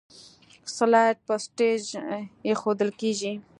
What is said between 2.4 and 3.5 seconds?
ایښودل کیږي.